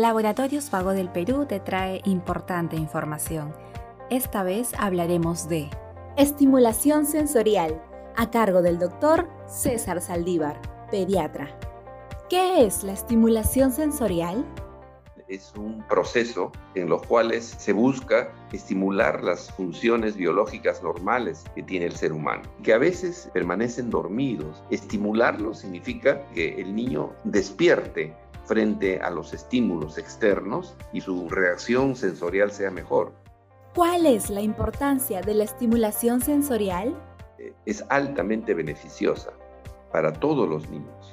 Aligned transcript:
Laboratorios 0.00 0.70
Vago 0.70 0.92
del 0.92 1.08
Perú 1.08 1.46
te 1.46 1.58
trae 1.58 2.02
importante 2.04 2.76
información. 2.76 3.54
Esta 4.10 4.42
vez 4.42 4.72
hablaremos 4.76 5.48
de 5.48 5.70
estimulación 6.18 7.06
sensorial, 7.06 7.82
a 8.14 8.30
cargo 8.30 8.60
del 8.60 8.78
doctor 8.78 9.26
César 9.48 10.02
Saldívar, 10.02 10.60
pediatra. 10.90 11.58
¿Qué 12.28 12.66
es 12.66 12.84
la 12.84 12.92
estimulación 12.92 13.72
sensorial? 13.72 14.44
es 15.28 15.52
un 15.56 15.82
proceso 15.88 16.52
en 16.74 16.88
los 16.88 17.02
cuales 17.02 17.44
se 17.44 17.72
busca 17.72 18.30
estimular 18.52 19.24
las 19.24 19.50
funciones 19.52 20.16
biológicas 20.16 20.82
normales 20.82 21.44
que 21.54 21.62
tiene 21.62 21.86
el 21.86 21.96
ser 21.96 22.12
humano, 22.12 22.42
que 22.62 22.72
a 22.72 22.78
veces 22.78 23.28
permanecen 23.32 23.90
dormidos. 23.90 24.62
Estimularlo 24.70 25.54
significa 25.54 26.24
que 26.32 26.60
el 26.60 26.74
niño 26.74 27.12
despierte 27.24 28.14
frente 28.46 29.00
a 29.00 29.10
los 29.10 29.34
estímulos 29.34 29.98
externos 29.98 30.74
y 30.92 31.00
su 31.00 31.28
reacción 31.28 31.96
sensorial 31.96 32.50
sea 32.50 32.70
mejor. 32.70 33.12
¿Cuál 33.74 34.06
es 34.06 34.30
la 34.30 34.40
importancia 34.40 35.20
de 35.20 35.34
la 35.34 35.44
estimulación 35.44 36.20
sensorial? 36.20 36.96
Eh, 37.38 37.52
es 37.66 37.84
altamente 37.90 38.54
beneficiosa 38.54 39.32
para 39.92 40.12
todos 40.12 40.48
los 40.48 40.68
niños. 40.70 41.12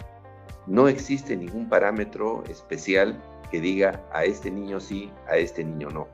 No 0.66 0.88
existe 0.88 1.36
ningún 1.36 1.68
parámetro 1.68 2.44
especial 2.50 3.22
que 3.52 3.60
diga 3.60 4.02
a 4.14 4.24
este 4.24 4.50
niño 4.50 4.80
sí, 4.80 5.12
a 5.28 5.36
este 5.36 5.64
niño 5.64 5.90
no. 5.90 6.08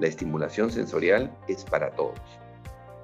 La 0.00 0.08
estimulación 0.08 0.72
sensorial 0.72 1.32
es 1.46 1.64
para 1.64 1.90
todos. 1.92 2.20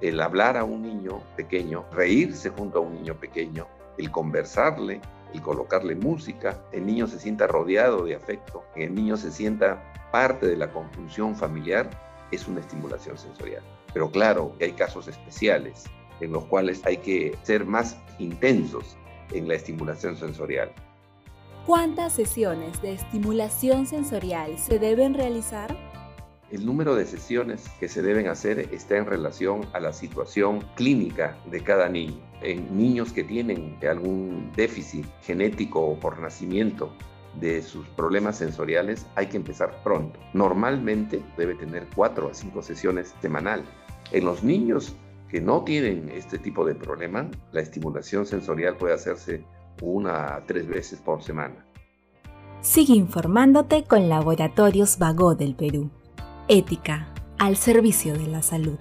El 0.01 0.19
hablar 0.19 0.57
a 0.57 0.65
un 0.65 0.81
niño 0.81 1.21
pequeño, 1.37 1.85
reírse 1.91 2.49
junto 2.49 2.79
a 2.79 2.81
un 2.81 2.93
niño 2.95 3.15
pequeño, 3.15 3.67
el 3.97 4.11
conversarle, 4.11 4.99
el 5.33 5.41
colocarle 5.41 5.95
música, 5.95 6.59
el 6.71 6.85
niño 6.85 7.07
se 7.07 7.19
sienta 7.19 7.47
rodeado 7.47 8.05
de 8.05 8.15
afecto, 8.15 8.63
el 8.75 8.93
niño 8.93 9.17
se 9.17 9.31
sienta 9.31 9.83
parte 10.11 10.47
de 10.47 10.57
la 10.57 10.71
conjunción 10.71 11.35
familiar, 11.35 11.89
es 12.31 12.47
una 12.47 12.59
estimulación 12.59 13.17
sensorial. 13.17 13.63
Pero 13.93 14.09
claro 14.11 14.53
hay 14.59 14.71
casos 14.73 15.07
especiales 15.07 15.85
en 16.19 16.31
los 16.31 16.45
cuales 16.45 16.81
hay 16.85 16.97
que 16.97 17.37
ser 17.43 17.65
más 17.65 17.97
intensos 18.19 18.97
en 19.31 19.47
la 19.47 19.55
estimulación 19.55 20.15
sensorial. 20.15 20.71
¿Cuántas 21.65 22.13
sesiones 22.13 22.81
de 22.81 22.93
estimulación 22.93 23.85
sensorial 23.85 24.57
se 24.57 24.79
deben 24.79 25.13
realizar? 25.13 25.90
El 26.51 26.65
número 26.65 26.95
de 26.95 27.05
sesiones 27.05 27.69
que 27.79 27.87
se 27.87 28.01
deben 28.01 28.27
hacer 28.27 28.67
está 28.73 28.97
en 28.97 29.05
relación 29.05 29.61
a 29.71 29.79
la 29.79 29.93
situación 29.93 30.59
clínica 30.75 31.37
de 31.49 31.63
cada 31.63 31.87
niño. 31.87 32.19
En 32.41 32.77
niños 32.77 33.13
que 33.13 33.23
tienen 33.23 33.77
algún 33.89 34.51
déficit 34.53 35.05
genético 35.21 35.79
o 35.79 35.97
por 35.97 36.19
nacimiento 36.19 36.91
de 37.39 37.61
sus 37.61 37.87
problemas 37.89 38.37
sensoriales 38.37 39.05
hay 39.15 39.27
que 39.27 39.37
empezar 39.37 39.81
pronto. 39.81 40.19
Normalmente 40.33 41.23
debe 41.37 41.55
tener 41.55 41.87
cuatro 41.95 42.29
a 42.29 42.33
cinco 42.33 42.61
sesiones 42.61 43.15
semanal. 43.21 43.63
En 44.11 44.25
los 44.25 44.43
niños 44.43 44.93
que 45.29 45.39
no 45.39 45.63
tienen 45.63 46.09
este 46.09 46.37
tipo 46.37 46.65
de 46.65 46.75
problema, 46.75 47.31
la 47.53 47.61
estimulación 47.61 48.25
sensorial 48.25 48.75
puede 48.75 48.93
hacerse 48.93 49.45
una 49.81 50.35
a 50.35 50.45
tres 50.45 50.67
veces 50.67 50.99
por 50.99 51.23
semana. 51.23 51.65
Sigue 52.59 52.93
informándote 52.93 53.85
con 53.85 54.09
Laboratorios 54.09 54.99
Vago 54.99 55.33
del 55.33 55.55
Perú. 55.55 55.89
Ética 56.53 57.07
al 57.39 57.55
servicio 57.55 58.13
de 58.13 58.27
la 58.27 58.41
salud. 58.41 58.77